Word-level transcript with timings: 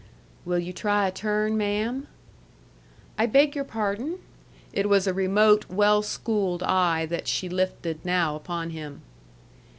"Will 0.45 0.57
you 0.57 0.73
try 0.73 1.07
a 1.07 1.11
turn, 1.11 1.55
ma'am?" 1.55 2.07
"I 3.19 3.27
beg 3.27 3.55
your 3.55 3.63
pardon?" 3.63 4.17
It 4.73 4.89
was 4.89 5.05
a 5.05 5.13
remote, 5.13 5.69
well 5.69 6.01
schooled 6.01 6.63
eye 6.63 7.05
that 7.05 7.27
she 7.27 7.47
lifted 7.47 8.03
now 8.03 8.35
upon 8.35 8.71
him. 8.71 9.03